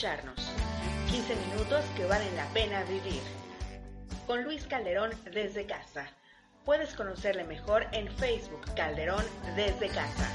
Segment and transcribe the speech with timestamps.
[0.00, 0.40] escucharnos.
[1.10, 3.20] 15 minutos que valen la pena vivir.
[4.26, 6.10] Con Luis Calderón desde casa.
[6.64, 9.22] Puedes conocerle mejor en Facebook Calderón
[9.56, 10.26] desde casa.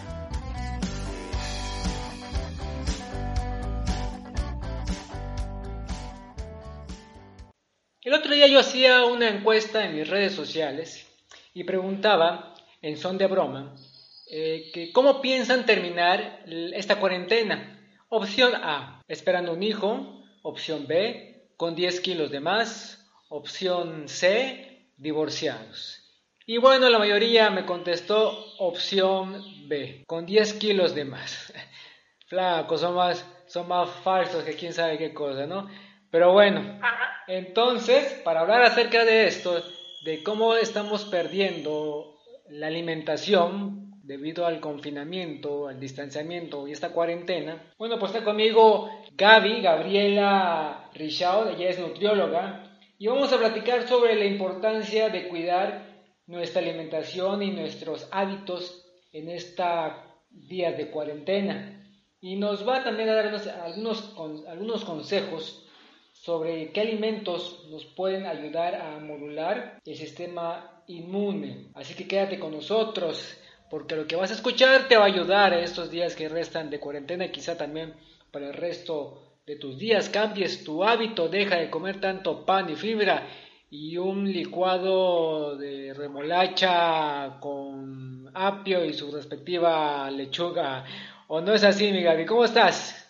[8.04, 11.08] El otro día yo hacía una encuesta en mis redes sociales
[11.56, 12.54] y preguntaba,
[12.84, 13.76] en son de broma,
[14.30, 17.75] eh, que cómo piensan terminar esta cuarentena.
[18.17, 20.23] Opción A, esperando un hijo.
[20.41, 23.05] Opción B, con 10 kilos de más.
[23.27, 26.02] Opción C, divorciados.
[26.45, 31.52] Y bueno, la mayoría me contestó opción B, con 10 kilos de más.
[32.27, 35.67] Flacos, son más, son más falsos que quién sabe qué cosa, ¿no?
[36.09, 36.80] Pero bueno,
[37.27, 39.61] entonces, para hablar acerca de esto,
[40.05, 47.98] de cómo estamos perdiendo la alimentación debido al confinamiento, al distanciamiento y esta cuarentena, bueno,
[47.98, 54.26] pues está conmigo Gaby, Gabriela Richao, ella es nutrióloga, y vamos a platicar sobre la
[54.26, 59.92] importancia de cuidar nuestra alimentación y nuestros hábitos en estos
[60.30, 61.81] días de cuarentena.
[62.22, 63.28] Y nos va también a dar
[63.64, 64.16] algunos,
[64.48, 65.67] algunos consejos
[66.14, 71.72] sobre qué alimentos nos pueden ayudar a modular el sistema inmune.
[71.76, 73.38] Así que quédate con nosotros,
[73.69, 76.69] porque lo que vas a escuchar te va a ayudar en estos días que restan
[76.69, 77.94] de cuarentena y quizá también
[78.31, 80.09] para el resto de tus días.
[80.09, 83.27] Cambies tu hábito, deja de comer tanto pan y fibra
[83.70, 90.86] y un licuado de remolacha con apio y su respectiva lechuga.
[91.27, 92.25] ¿O no es así, mi Gaby?
[92.25, 93.02] ¿Cómo estás?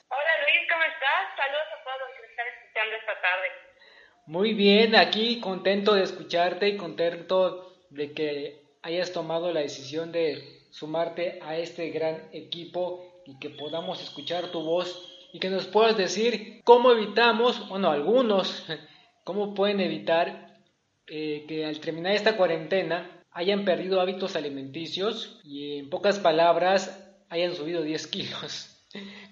[4.28, 10.62] Muy bien, aquí contento de escucharte y contento de que hayas tomado la decisión de
[10.70, 15.98] sumarte a este gran equipo y que podamos escuchar tu voz y que nos puedas
[15.98, 18.64] decir cómo evitamos, bueno, algunos,
[19.24, 20.60] cómo pueden evitar
[21.08, 27.56] eh, que al terminar esta cuarentena hayan perdido hábitos alimenticios y en pocas palabras hayan
[27.56, 28.86] subido 10 kilos.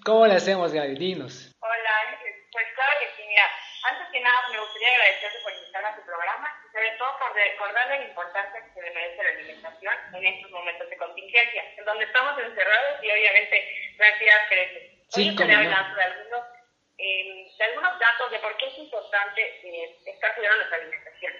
[0.03, 0.95] ¿Cómo le hacemos, Gaby?
[0.95, 1.51] Dinos.
[3.85, 6.62] Antes que nada, me gustaría agradecerte por invitarme a tu programa
[7.19, 10.89] sobre todo por recordarle la importancia que se le merece la alimentación en estos momentos
[10.89, 14.91] de contingencia, en donde estamos encerrados y obviamente la ansiedad crece.
[15.09, 16.43] Sí, Hoy estaré hablando de algunos,
[16.97, 21.33] eh, de algunos datos de por qué es importante eh, estar cuidando nuestra alimentación.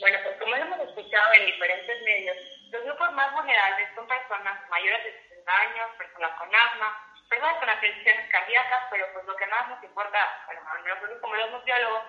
[0.00, 2.36] Bueno, pues como hemos escuchado en diferentes medios,
[2.70, 7.68] los grupos más vulnerables son personas mayores de 60 años, personas con asma, personas con
[7.68, 12.02] afecciones cardíacas, pero pues lo que más nos importa, bueno, a nosotros como los nutriólogos,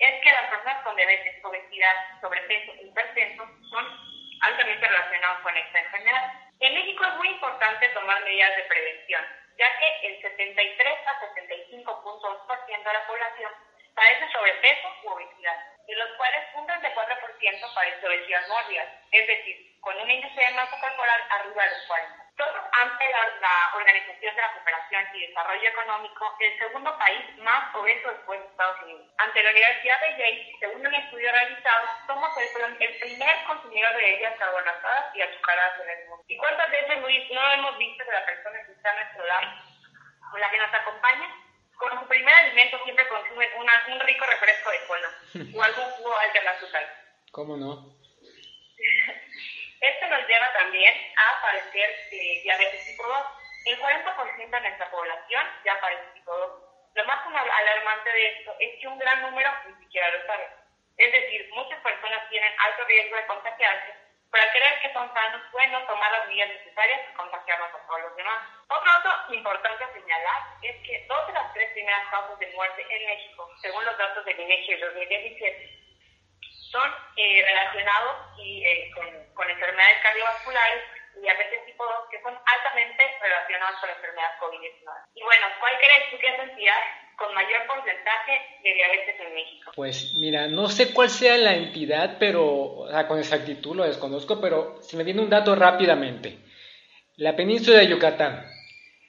[0.00, 3.84] es que las personas con diabetes, obesidad, sobrepeso e hipertenso son
[4.40, 6.32] altamente relacionados con esta enfermedad.
[6.60, 9.22] En México es muy importante tomar medidas de prevención,
[9.58, 13.52] ya que el 73 a 75.2% de la población
[13.94, 19.98] padece sobrepeso u obesidad, de los cuales un 34% padece obesidad mórbida, es decir, con
[20.00, 25.04] un índice de masa corporal arriba de los 40 ante la, Organización de la Cooperación
[25.14, 29.06] y Desarrollo Económico, el segundo país más obeso después de Estados Unidos.
[29.18, 34.02] Ante la Universidad de Yale, según un estudio realizado, somos el, el primer consumidor de
[34.02, 36.24] bebidas carbonatadas y azucaradas en el mundo.
[36.28, 39.46] ¿Y cuántas veces no hemos visto que la persona que está a nuestro lado,
[40.34, 41.34] o la que nos acompaña,
[41.76, 45.08] con su primer alimento siempre consume un rico refresco de cola
[45.56, 46.78] o algún jugo alternativo?
[47.32, 47.99] ¿Cómo no?
[49.80, 53.26] Esto nos lleva también a padecer eh, diabetes tipo 2.
[53.66, 56.70] El 40% de nuestra población ya padece tipo 2.
[56.94, 60.48] Lo más alarmante de esto es que un gran número ni siquiera lo sabe.
[60.98, 63.94] Es decir, muchas personas tienen alto riesgo de contagiarse,
[64.30, 68.00] pero al creer que son sanos pueden tomar las medidas necesarias y contagiarnos a todos
[68.02, 68.38] los demás.
[68.68, 72.86] Otro dato importante a señalar es que dos de las tres primeras causas de muerte
[72.90, 75.89] en México, según los datos del INEGI de 2017,
[76.70, 80.82] son eh, relacionados y, eh, con, con, enfermedades cardiovasculares
[81.16, 84.86] y diabetes tipo 2 que son altamente relacionados con la enfermedad COVID-19.
[85.14, 86.80] Y bueno, ¿cuál crees tú que es entidad
[87.18, 88.32] con mayor porcentaje
[88.62, 89.72] de diabetes en México?
[89.74, 92.46] Pues mira, no sé cuál sea la entidad, pero
[92.86, 96.38] o sea, con exactitud lo desconozco, pero si me viene un dato rápidamente.
[97.16, 98.46] La península de Yucatán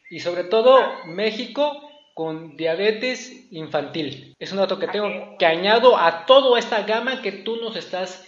[0.09, 4.35] y sobre todo México con diabetes infantil.
[4.39, 8.27] Es un dato que tengo que añado a toda esta gama que tú nos estás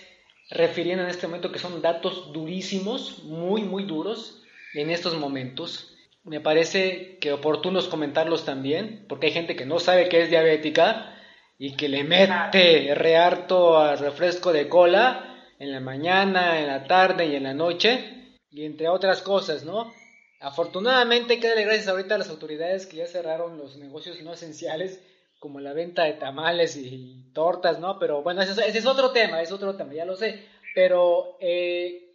[0.50, 4.44] refiriendo en este momento, que son datos durísimos, muy, muy duros
[4.74, 5.94] en estos momentos
[6.24, 11.14] me parece que oportunos comentarlos también, porque hay gente que no sabe que es diabética
[11.58, 17.28] y que le mete rearto al refresco de cola en la mañana, en la tarde
[17.28, 19.94] y en la noche, y entre otras cosas, ¿no?
[20.44, 25.00] Afortunadamente hay que gracias ahorita a las autoridades que ya cerraron los negocios no esenciales,
[25.40, 27.98] como la venta de tamales y tortas, ¿no?
[27.98, 30.44] Pero bueno, ese, es otro tema, es otro tema, ya lo sé.
[30.76, 32.12] Pero, eh,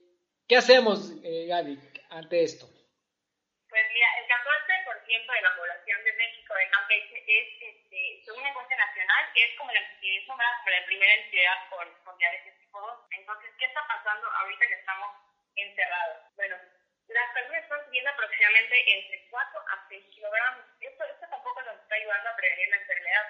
[0.46, 1.80] ¿qué hacemos, eh, Gaby,
[2.10, 2.69] ante esto?
[2.69, 8.50] Pues mira, el 14% de la población de México, de Campeche, es, este, según una
[8.50, 12.92] encuesta nacional, es como la, es como la primera entidad con, con diabetes tipo 2.
[13.08, 15.16] Entonces, ¿qué está pasando ahorita que estamos
[15.56, 16.28] encerrados?
[16.36, 16.56] Bueno,
[17.08, 20.64] las personas están subiendo aproximadamente entre 4 a 6 kilogramos.
[20.81, 23.26] Esto, esto tampoco nos está ayudando a prevenir la enfermedad.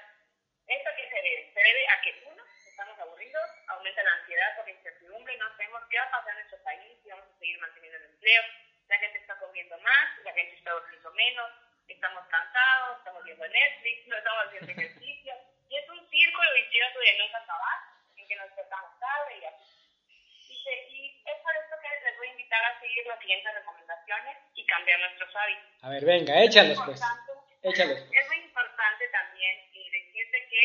[0.66, 1.52] ¿Esto qué se debe?
[1.54, 5.82] Se debe a que, uno, estamos aburridos, aumenta la ansiedad por la incertidumbre, no sabemos
[5.90, 8.42] qué va a pasar en nuestro país, si vamos a seguir manteniendo el empleo,
[8.88, 11.50] la gente está comiendo más, la gente está durmiendo menos,
[11.88, 15.34] estamos cansados, estamos viendo Netflix, no estamos haciendo ejercicio.
[15.68, 17.78] Y es un círculo vicioso de nunca acabar,
[18.16, 19.78] en que nos tratamos tarde y así.
[20.68, 24.66] Y, es por eso que les voy a invitar a seguir las siguientes recomendaciones y
[24.66, 25.82] cambiar nuestros hábitos.
[25.82, 27.00] A ver, venga, échalos pues.
[27.62, 27.98] Échalos.
[27.98, 30.62] Es muy importante también decirte que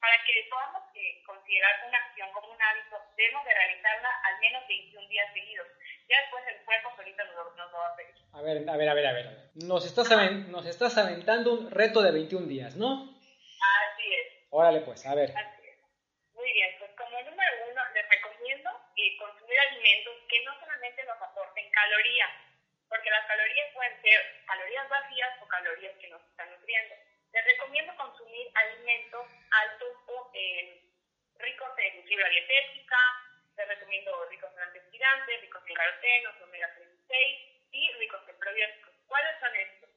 [0.00, 4.68] para que podamos eh, considerar una acción como un hábito, debemos de realizarla al menos
[4.68, 5.66] 21 días seguidos.
[6.08, 8.14] Ya después el cuerpo solito nos, nos lo va a pedir.
[8.34, 9.26] A ver, a ver, a ver, a ver.
[9.54, 10.10] Nos estás,
[10.48, 13.16] nos estás aventando un reto de 21 días, ¿no?
[13.16, 14.44] Así es.
[14.50, 15.30] Órale pues, a ver.
[15.30, 15.78] Así es.
[16.34, 18.70] Muy bien, pues como número uno les recomiendo
[19.16, 22.30] consumir alimentos que no solamente nos aporten calorías,
[22.88, 26.94] porque las calorías pueden ser calorías vacías o calorías que nos están nutriendo.
[27.32, 30.82] Les recomiendo consumir alimentos altos o eh,
[31.36, 32.98] ricos en fibra dietética,
[33.56, 38.38] les recomiendo ricos en antioxidantes, ricos en carotenos, omega 3 y 6 y ricos en
[38.38, 38.94] probióticos.
[39.06, 39.90] ¿Cuáles son estos?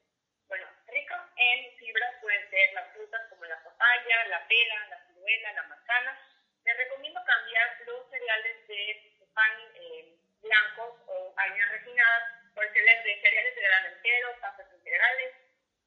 [0.48, 5.52] Bueno, ricos en fibras pueden ser las frutas como la papaya, la pera, la ciruela,
[5.52, 6.37] la manzana.
[6.68, 12.24] Les recomiendo cambiar los cereales de pan eh, blanco o harinas refinadas
[12.54, 15.32] por cereales de, cereales de grano entero, pasas integrales.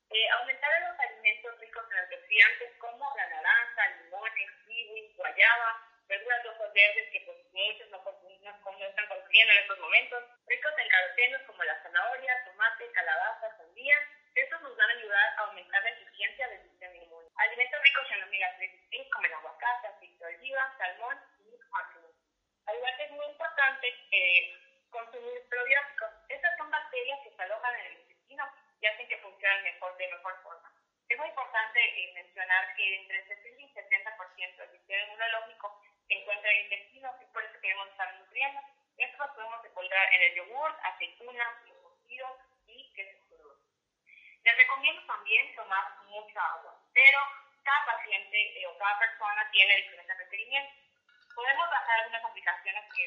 [0.09, 6.49] Eh, aumentar los alimentos ricos en antioxidantes como la naranja, limones, kiwi, guayaba, verduras de
[6.49, 10.89] ojos verdes que pues, muchos no, no, no están consumiendo en estos momentos, ricos en
[10.89, 13.99] carotenos como la zanahoria, tomate, calabaza, sandía.
[14.33, 17.20] Estos nos van a ayudar a aumentar la eficiencia del sistema inmune.
[17.35, 22.11] Alimentos ricos en omega 3 y como el aguacate, aceite de oliva, salmón y atún.
[22.65, 24.57] Al igual que es muy importante eh,
[24.91, 26.11] consumir probióticos.
[26.29, 28.45] Estas son bacterias que se alojan en el intestino
[28.79, 30.71] y hacen que funcionen mejor de mejor forma.
[31.09, 36.13] Es muy importante eh, mencionar que entre el 60 y 70% del sistema inmunológico se
[36.13, 38.61] encuentra en el intestino, es por eso que debemos estar nutriendo.
[38.97, 42.37] Esto lo podemos encontrar en el yogur, aceitunas, embutidos
[42.67, 43.57] y queso crudo.
[44.43, 47.19] Les recomiendo también tomar mucha agua, pero
[47.63, 50.75] cada paciente eh, o cada persona tiene diferentes requerimientos.
[51.35, 53.01] Podemos bajar algunas aplicaciones que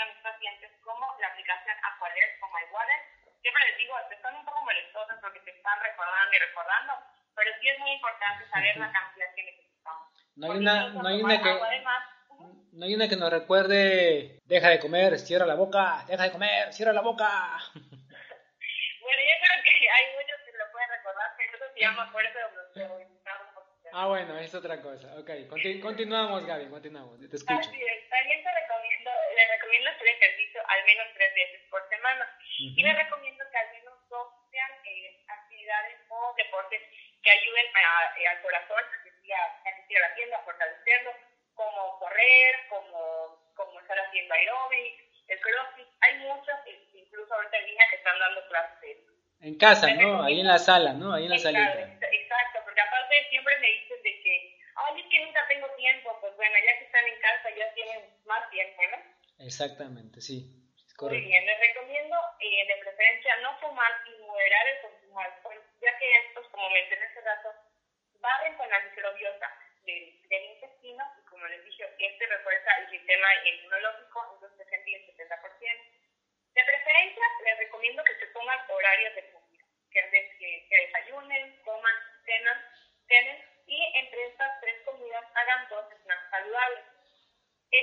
[0.00, 3.00] a mis pacientes, como la aplicación Aqualert o MyWater.
[3.42, 6.92] Siempre les digo, están un poco molestosas porque te están recordando y recordando,
[7.34, 10.08] pero sí es muy importante saber la cantidad que necesitamos.
[10.36, 11.50] No hay una, no hay una que...
[11.50, 12.04] Además,
[12.72, 16.72] no hay una que nos recuerde, deja de comer, cierra la boca, deja de comer,
[16.72, 17.28] cierra la boca.
[17.74, 22.38] bueno, yo creo que hay muchos que lo pueden recordar, pero eso se llama fuerza
[22.74, 23.13] de
[23.94, 25.06] Ah, bueno, es otra cosa.
[25.18, 25.30] Ok,
[25.80, 27.14] continuamos, Gaby, continuamos.
[27.30, 27.60] Te escucho.
[27.60, 28.08] Así es.
[28.10, 32.26] También te recomiendo, le recomiendo hacer ejercicio al menos tres veces por semana.
[32.58, 36.82] Y le recomiendo que al menos dos sean eh, actividades o deportes
[37.22, 41.12] que ayuden a, eh, al corazón, a asistir a la tienda, a fortalecerlo
[41.54, 44.94] como correr, como, como estar haciendo aeróbic,
[45.28, 45.86] el crossfit.
[46.00, 48.98] Hay muchos, eh, incluso ahorita en línea, que están dando clases
[49.40, 50.22] En casa, ¿no?
[50.22, 51.12] Ahí en la sala, ¿no?
[51.14, 51.96] Ahí en la salita.
[52.10, 56.18] Exacto, porque aparte siempre me dicen de que, ay, es que nunca tengo tiempo.
[56.20, 58.98] Pues bueno, ya que están en casa ya tienen más tiempo, ¿no?
[59.46, 60.64] Exactamente, sí.
[61.00, 65.60] Muy bien, les recomiendo eh, de preferencia no fumar y moderar el consumo de alcohol,
[65.82, 67.52] ya que estos, como mencioné hace rato,
[68.20, 69.50] barren con la microbiota
[69.84, 74.90] del, del intestino y como les dije, este refuerza el sistema inmunológico en un 60
[74.90, 75.94] y el 70%.
[76.54, 80.00] De preferencia, les recomiendo que se pongan horarios de comida, que,
[80.38, 82.64] que, que desayunen, coman, cenan,
[83.08, 83.98] cenen y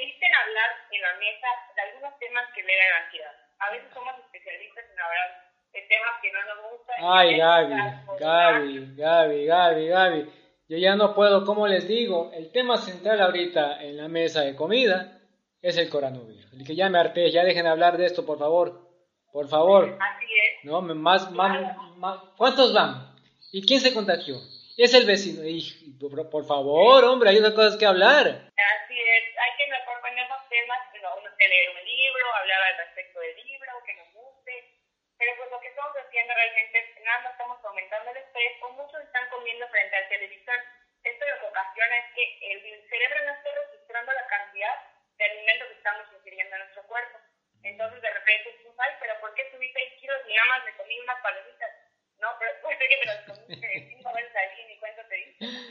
[0.01, 3.31] eviten hablar en la mesa de algunos temas que le dan ansiedad.
[3.59, 5.29] A veces somos especialistas en hablar
[5.73, 6.95] de temas que no nos gustan.
[6.99, 7.75] Ay, Gaby,
[8.19, 10.21] Gaby, Gaby, Gaby, Gaby.
[10.69, 14.55] Yo ya no puedo, como les digo, el tema central ahorita en la mesa de
[14.55, 15.19] comida
[15.61, 16.53] es el coronavirus.
[16.53, 18.89] El que ya me harté, ya dejen de hablar de esto, por favor.
[19.31, 19.97] Por favor.
[19.99, 20.65] Así es.
[20.65, 23.15] No, más, más, más, ¿Cuántos van?
[23.51, 24.37] ¿Y quién se contagió?
[24.77, 25.45] Es el vecino.
[25.45, 25.61] Y,
[25.99, 28.27] por, favor, hombre, hay unas cosas que hablar.
[28.27, 29.37] Así es.
[29.37, 33.83] Hay que mejor poner esos temas, uno leer un libro, hablar al respecto del libro,
[33.85, 34.77] que nos guste.
[35.17, 38.69] Pero pues lo que estamos haciendo realmente es nada más estamos aumentando el estrés o
[38.71, 40.59] muchos están comiendo frente al televisor.
[41.03, 44.75] Esto lo que ocasiona es que el cerebro no esté registrando la cantidad
[45.17, 47.19] de alimentos que estamos ingiriendo en nuestro cuerpo.
[47.63, 50.75] Entonces de repente decimos, ay, pero ¿por qué subí 6 kilos y nada más me
[50.77, 51.71] comí unas palomitas?
[52.17, 55.07] No, pero puede ser que me las comiste 5 veces al día y ni cuenta
[55.07, 55.70] te dice.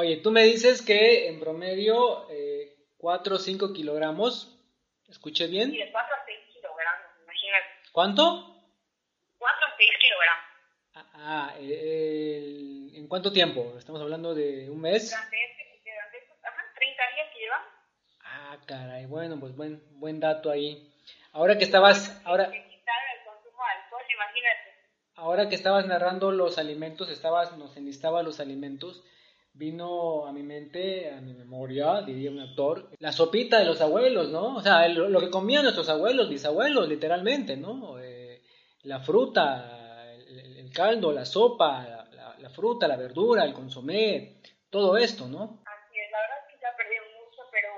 [0.00, 4.56] Oye, tú me dices que en promedio eh, 4 o 5 kilogramos,
[5.08, 5.72] ¿escuché bien?
[5.72, 7.66] Sí, de 4 a 6 kilogramos, imagínate.
[7.90, 8.22] ¿Cuánto?
[9.38, 10.44] 4 a 6 kilogramos.
[11.14, 13.74] Ah, el, ¿en cuánto tiempo?
[13.76, 15.10] ¿Estamos hablando de un mes?
[15.10, 15.36] Durante,
[15.84, 17.68] durante estos, ajá, 30 días que llevamos.
[18.22, 20.94] Ah, caray, bueno, pues buen, buen dato ahí.
[21.32, 22.52] Ahora que estabas, ahora,
[25.16, 29.02] ahora que estabas narrando los alimentos, estabas, nos enlistaba los alimentos,
[29.58, 34.28] vino a mi mente, a mi memoria, diría un actor, la sopita de los abuelos,
[34.30, 34.56] ¿no?
[34.56, 37.98] O sea, lo, que comían nuestros abuelos, bisabuelos, literalmente, ¿no?
[37.98, 38.40] Eh,
[38.84, 44.38] la fruta, el, caldo, la sopa, la, la, fruta, la verdura, el consomé,
[44.70, 45.58] todo esto, ¿no?
[45.66, 47.68] Así es, la verdad es que ya perdí mucho, pero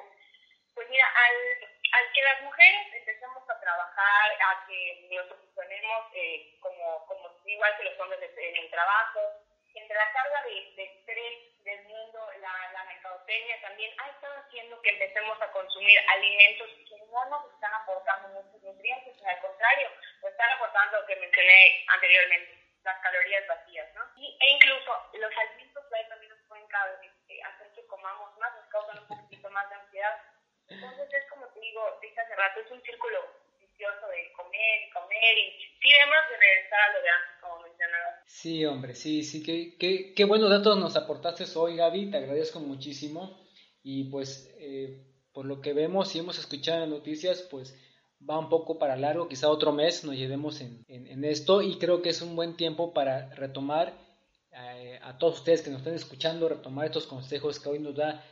[0.74, 7.06] pues mira, al, que las mujeres empecemos a trabajar, a que nos posicionemos eh, como,
[7.08, 11.82] como igual que los hombres en el trabajo, entre la carga de, de estrés del
[11.84, 17.24] mundo, la, la mercadotecnia también ha estado haciendo que empecemos a consumir alimentos que no
[17.26, 19.90] nos están aportando muchos nutrientes, sino al contrario,
[20.22, 24.02] nos están aportando lo que mencioné anteriormente, las calorías vacías, ¿no?
[24.16, 26.66] Y, e incluso los alimentos también nos pueden
[27.02, 30.22] este, hacer que comamos más, nos causan un poquito más de ansiedad.
[30.68, 33.39] Entonces es como te digo, dije hace rato, es un círculo
[33.80, 37.62] vicioso de comer y comer y sí debemos de regresar a lo de antes, como
[37.62, 38.22] mencionaba.
[38.26, 42.60] Sí, hombre, sí, sí, qué, qué, qué buenos datos nos aportaste hoy, Gaby, te agradezco
[42.60, 43.40] muchísimo
[43.82, 47.74] y pues eh, por lo que vemos y hemos escuchado en las noticias, pues
[48.28, 52.02] va un poco para largo, quizá otro mes nos llevemos en, en, esto y creo
[52.02, 53.94] que es un buen tiempo para retomar
[54.52, 58.22] eh, a todos ustedes que nos están escuchando, retomar estos consejos que hoy nos da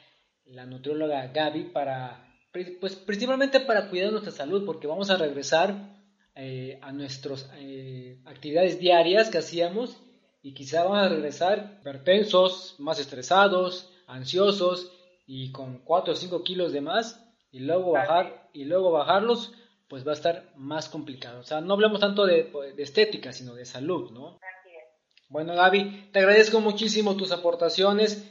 [0.44, 5.98] la nutrióloga Gaby para, pues principalmente para cuidar nuestra salud, porque vamos a regresar
[6.34, 9.98] eh, a nuestras eh, actividades diarias que hacíamos
[10.42, 14.92] y quizá vamos a regresar hipertensos, más estresados, ansiosos
[15.26, 19.52] y con 4 o 5 kilos de más y luego bajar y luego bajarlos
[19.88, 21.40] pues va a estar más complicado.
[21.40, 24.38] O sea, no hablamos tanto de, de estética, sino de salud, ¿no?
[25.30, 28.26] Bueno, Gaby, te agradezco muchísimo tus aportaciones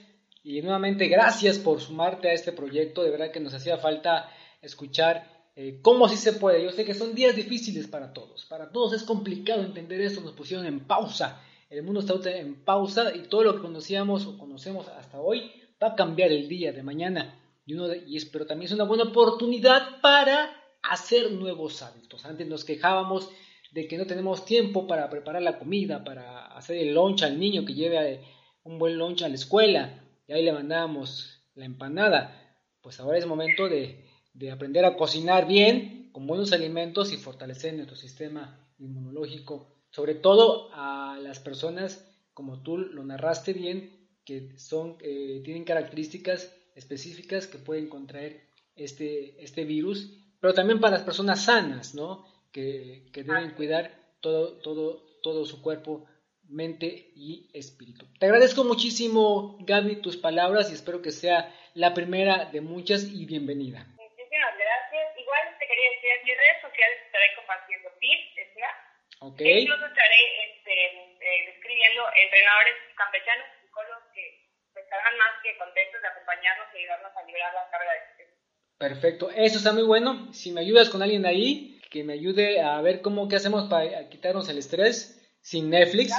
[0.47, 3.03] y nuevamente gracias por sumarte a este proyecto.
[3.03, 6.63] De verdad que nos hacía falta escuchar eh, cómo sí se puede.
[6.63, 8.45] Yo sé que son días difíciles para todos.
[8.45, 10.21] Para todos es complicado entender esto.
[10.21, 11.43] Nos pusieron en pausa.
[11.69, 15.51] El mundo está en pausa y todo lo que conocíamos o conocemos hasta hoy
[15.83, 17.37] va a cambiar el día de mañana.
[17.65, 17.89] Y, uno
[18.31, 20.49] pero también es una buena oportunidad para
[20.81, 22.23] hacer nuevos hábitos.
[22.23, 23.29] Antes nos quejábamos
[23.73, 27.65] de que no tenemos tiempo para preparar la comida, para hacer el lunch al niño
[27.65, 28.23] que lleve
[28.63, 32.43] un buen lunch a la escuela y ahí le mandábamos la empanada.
[32.81, 37.73] Pues ahora es momento de, de aprender a cocinar bien, con buenos alimentos y fortalecer
[37.73, 44.97] nuestro sistema inmunológico, sobre todo a las personas, como tú lo narraste bien, que son,
[45.01, 51.45] eh, tienen características específicas que pueden contraer este, este virus, pero también para las personas
[51.45, 52.25] sanas, ¿no?
[52.51, 56.05] Que, que deben cuidar todo, todo, todo su cuerpo
[56.49, 58.05] mente y espíritu.
[58.19, 63.25] Te agradezco muchísimo, Gaby, tus palabras y espero que sea la primera de muchas y
[63.25, 63.85] bienvenida.
[63.95, 65.17] Muchísimas gracias.
[65.17, 68.75] Igual te quería decir, en mis redes sociales estaré compartiendo tips, ¿verdad?
[69.19, 69.41] Ok.
[69.41, 76.07] E incluso estaré este, eh, escribiendo entrenadores campechanos, psicólogos que estarán más que contentos de
[76.07, 78.29] acompañarnos y ayudarnos a liberar la carga de estrés.
[78.77, 80.31] Perfecto, eso está muy bueno.
[80.33, 84.09] Si me ayudas con alguien ahí, que me ayude a ver cómo qué hacemos para
[84.09, 85.16] quitarnos el estrés,
[85.47, 86.13] sin Netflix,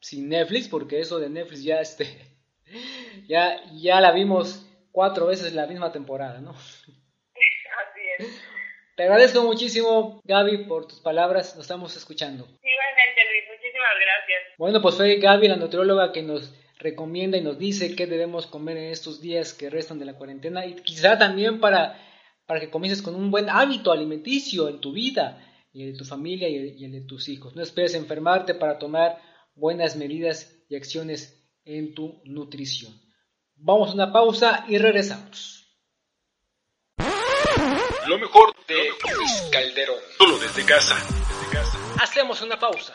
[0.00, 2.08] sin Netflix, porque eso de Netflix ya este,
[3.28, 6.50] ya, ya la vimos cuatro veces la misma temporada, ¿no?
[6.50, 6.92] Así
[8.18, 8.42] es.
[8.96, 11.54] Te agradezco muchísimo, Gaby, por tus palabras.
[11.54, 12.42] Nos estamos escuchando.
[12.44, 13.44] Igualmente, Luis.
[13.48, 14.42] Muchísimas gracias.
[14.58, 18.76] Bueno, pues fue Gaby, la nutrióloga, que nos recomienda y nos dice qué debemos comer
[18.76, 22.00] en estos días que restan de la cuarentena y quizá también para
[22.46, 25.40] para que comiences con un buen hábito alimenticio en tu vida
[25.74, 27.54] y en tu familia y en de tus hijos.
[27.56, 29.20] No esperes enfermarte para tomar
[29.56, 32.94] buenas medidas y acciones en tu nutrición.
[33.56, 35.66] Vamos a una pausa y regresamos.
[38.06, 39.98] Lo mejor de Luis Calderón.
[40.16, 40.94] Solo desde casa.
[40.94, 41.78] Desde casa.
[42.00, 42.94] Hacemos una pausa.